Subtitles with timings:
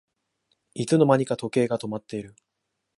[0.73, 2.35] いつの間にか時計が止まってる